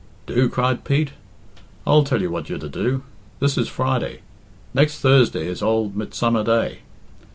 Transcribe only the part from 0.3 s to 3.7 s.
cried Pete. "I'll tell you what you're to do. This is